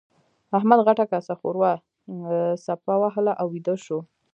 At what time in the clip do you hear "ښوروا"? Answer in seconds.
1.39-1.73